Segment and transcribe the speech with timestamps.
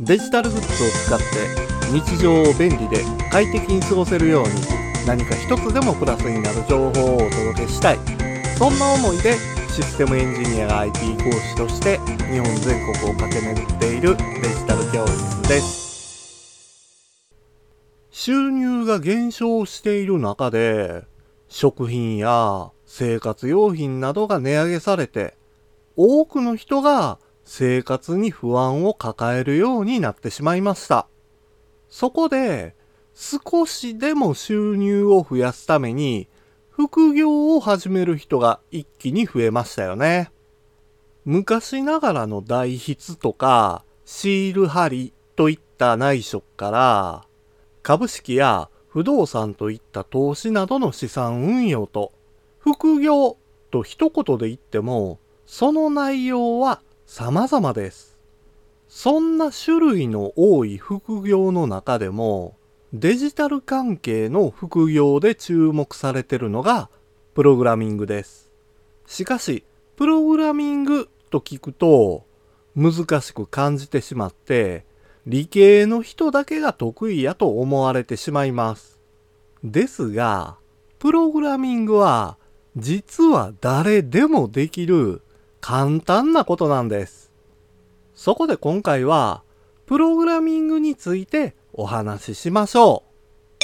[0.00, 1.24] デジタルグッズを使って
[1.90, 3.02] 日常を便利で
[3.32, 4.50] 快適に過ごせるように
[5.04, 7.98] 何か一つでもプラスになる情報をお届けしたい。
[8.56, 9.34] そんな思いで
[9.68, 11.98] システムエンジニアが IT 講師として
[12.30, 17.34] 日本全国を駆け巡っているデジタル教室です。
[18.12, 21.06] 収入が減少している中で
[21.48, 25.36] 食品や生活用品などが値上げされて
[25.96, 27.18] 多くの人が
[27.50, 31.08] 生活に不安を抱えるようになってしまいました。
[31.88, 32.76] そこで
[33.14, 36.28] 少しでも収入を増やすために
[36.68, 40.30] 副業を始める人が一気に増えましたよね。
[41.24, 47.24] 昔ながらの代筆とかシール貼りといった内職から
[47.82, 52.12] 株式や不動産といった投資などの資産運用と
[52.58, 53.38] 副業
[53.70, 58.18] と一言で言ってもその内容は様々です。
[58.86, 62.54] そんな種類の多い副業の中でも、
[62.92, 66.90] デジタル関係の副業で注目されているのが、
[67.34, 68.52] プログラミングです。
[69.06, 69.64] しかし、
[69.96, 72.26] プログラミングと聞くと、
[72.76, 74.84] 難しく感じてしまって、
[75.24, 79.00] 理系の人だけが得意やと思われてしまいます。
[79.64, 80.58] ですが、
[80.98, 82.36] プログラミングは、
[82.76, 85.22] 実は誰でもできる
[85.70, 87.30] 簡単なことなんです。
[88.14, 89.42] そこで今回は、
[89.84, 93.60] プログラミングについてお話ししましょう。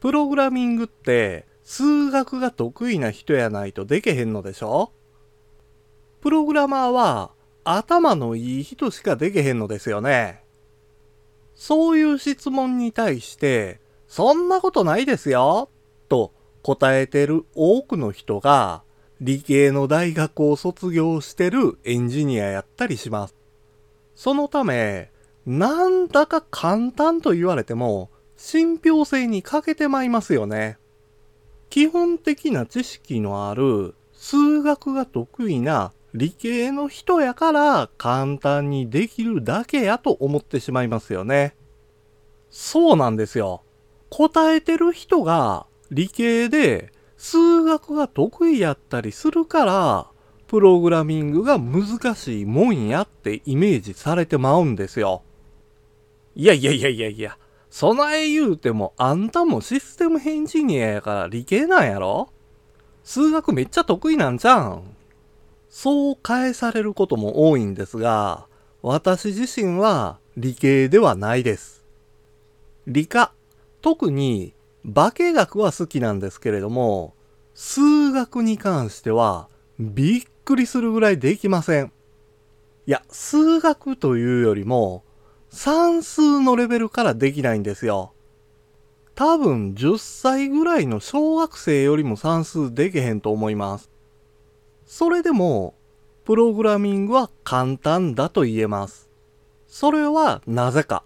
[0.00, 4.94] プログラミングって数学が得意な人やないとでけへんのでしょ？
[6.22, 7.32] プログラマーは
[7.64, 10.42] 頭のいい人しかでけへんのですよね。
[11.54, 15.68] そういう質問に対して、そんなことないですよ、
[16.08, 18.82] と答えてる多くの人が
[19.20, 23.34] 理系の大学を卒業してるエンジニアやったりします。
[24.14, 25.10] そのため、
[25.46, 30.78] なんだか簡単と言われても信憑性に欠けてまいますよね。
[31.70, 41.54] 基本的な知識のある数学が得意な理系の人やから簡単にできるだけやと思ってしまいますよね。
[42.50, 43.62] そうなんですよ。
[44.10, 50.06] 答えてる人が理系で数学が得意やったりするから、
[50.46, 55.22] プログラミングが難しいもんやってイメージされてまうんですよ。
[56.34, 57.38] いやいやいやいやいや、
[57.70, 62.30] 備え言うてもあんたもシステムエンジニアやから理系なんやろ？
[63.02, 64.94] 数学めっちゃ得意なんじゃん。
[65.68, 68.46] そう返されることも多いんですが、
[68.80, 71.84] 私自身は理系ではないです。
[72.86, 73.32] 理科、
[73.82, 74.54] 特に
[74.92, 77.14] 化学は好きなんですけれども、
[77.54, 81.92] 数学に関してはびっくりするぐらいできません。
[82.86, 85.04] いや、数学というよりも
[85.50, 88.12] 算数のレベルからできないんですよ。
[89.14, 93.90] 多分10歳ぐらいの小学生よりも算数できへんと思います。
[94.86, 95.74] それでも、
[96.24, 99.08] プログラミングは簡単だと言えます。
[99.66, 101.02] それはなぜか。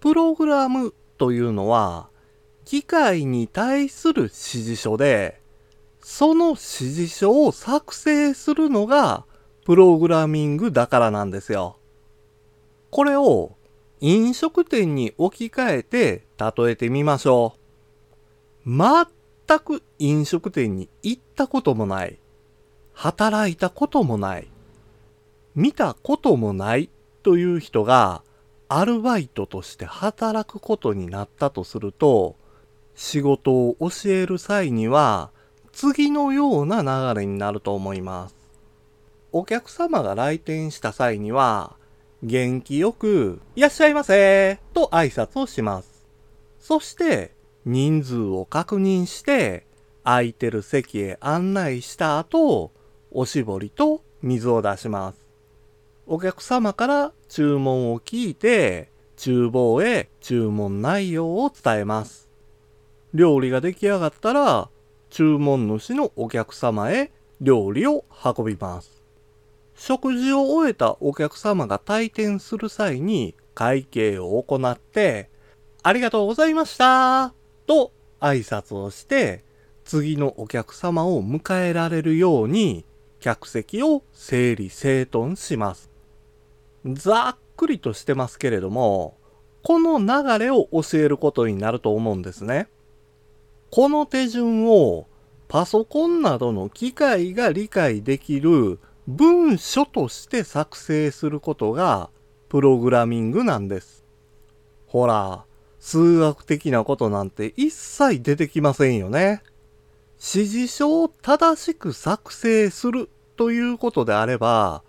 [0.00, 2.10] プログラムというのは、
[2.66, 5.40] 機械に対する指示書で、
[6.00, 9.24] その指示書を作成するのが
[9.64, 11.78] プログラミングだからなんですよ。
[12.90, 13.52] これを
[14.00, 17.54] 飲食店に置き換えて例えてみましょ
[18.66, 18.68] う。
[18.68, 22.18] 全く飲食店に行ったこともない。
[22.92, 24.48] 働いたこともない。
[25.54, 26.90] 見たこともない
[27.22, 28.22] という人が
[28.68, 32.34] アルバイトとして働くことになったとすると、
[32.96, 35.30] 仕事を教える際には
[35.72, 38.34] 次のような流れになると思います。
[39.30, 41.76] お客様が来店した際には
[42.22, 46.06] 元気よくいらっしゃいませと挨拶をします。
[46.58, 47.32] そして
[47.66, 49.66] 人数を確認して
[50.02, 52.72] 空いてる席へ案内した後、
[53.10, 55.18] おしぼりと水を出します。
[56.06, 62.25] お客様から注文を聞いて、厨房へ注文内容を伝えます。
[63.16, 64.68] 料理が出来上がったら、
[65.08, 67.10] 注文主のお客様へ
[67.40, 69.02] 料理を運びます。
[69.74, 75.30] 食事を終えたお客様が退店する際に会計を行って、
[75.82, 77.32] ありがとうございました
[77.66, 79.44] と挨拶をして、
[79.84, 82.84] 次のお客様を迎えられるように
[83.20, 85.90] 客席を整理整頓します。
[86.84, 89.16] ざっくりとしてますけれども、
[89.62, 92.68] この流れを教えることになると思うんですね。
[93.76, 95.06] この手順を
[95.48, 102.08] パソコンなどの機械が理解できる文書として作成することが
[102.48, 104.06] プログラミングなんです。
[104.86, 105.44] ほら、
[105.78, 109.42] 数学的なことなんて一切出てきませんよね。
[110.14, 114.84] 指示書を正しく作成するということであれば、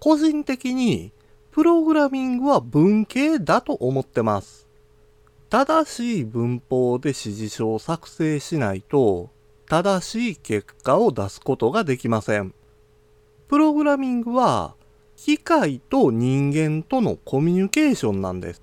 [0.00, 1.12] 個人的に
[1.52, 4.66] プログラミングは文系だと思ってます。
[5.52, 9.28] 正しい文法で指示書を作成しないと、
[9.68, 12.54] 正しい結果を出すことができません。
[13.48, 14.76] プログラミングは、
[15.14, 18.62] 機械と人間とのコミュニケーションなんです。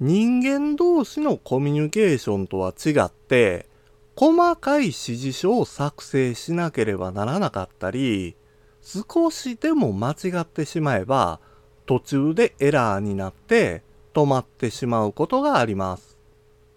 [0.00, 3.68] 人間同士のコミュニケーションとは違って、
[4.16, 8.34] 細かい指示書を作成しなければならなかったり、
[8.82, 11.38] 少しでも間違ってしまえば、
[11.86, 16.18] 途中でエラーになって止まってしまうことがあります。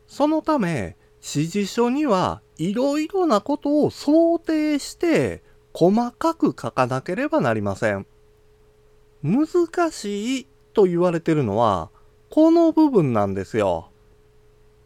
[0.07, 5.41] そのため、指示書にはいろいろなことを想定して
[5.73, 8.05] 細かく書かなければなりません。
[9.23, 9.47] 難
[9.91, 11.89] しいと言われてるのは
[12.29, 13.89] この部分なんですよ。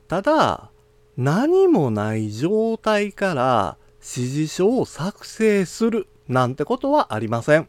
[0.07, 0.69] ただ、
[1.17, 7.67] 何もない状態から指示書を作成するなんてことはありません。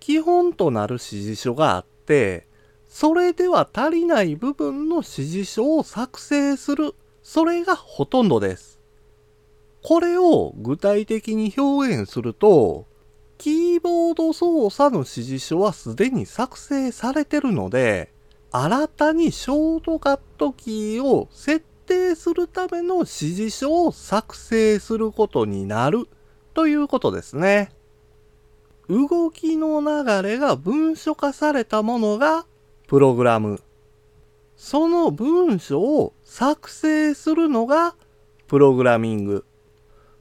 [0.00, 2.46] 基本となる指示書があって、
[2.90, 6.94] それでは足りない部分の指示書を作成する。
[7.22, 8.80] それがほとんどです。
[9.82, 12.86] これを具体的に表現すると、
[13.38, 18.12] キーボード操作の指示書はすでに作成されてるので、
[18.50, 26.08] 新たにショートカットキーを設定するための指示書を作成することになる
[26.54, 27.70] ということですね。
[28.88, 32.46] 動きの流れが文書化されたものが
[32.90, 33.62] プログラム。
[34.56, 37.94] その文書を作成するのが
[38.48, 39.44] プログラミング。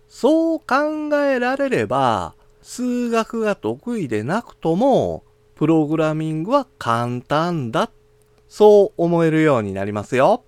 [0.07, 5.23] そう考えられれば、数学が得意でなくとも、
[5.55, 7.89] プログラミングは簡単だ
[8.47, 10.43] そう思えるようになりますよ。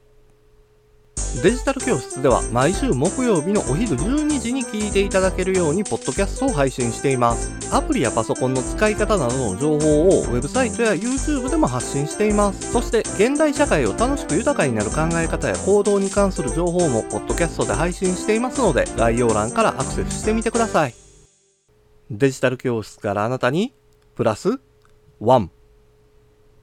[1.40, 7.54] デジタル教室では毎週木曜日のお昼12時に聞いていただけるようにポッドキャストを配信しています。
[7.74, 12.74] アプリやパソコンの使い方などの情報をウェブサイトや YouTube でも発信しています。
[12.74, 20.94] そして現代社会を楽しく豊かになる考え方や行動に関する情報もポッドキャストで配信していますので概要欄からアクセスしてみてください。
[22.12, 23.74] デジタル教室からあなたに
[24.16, 24.60] プラス
[25.22, 25.48] 1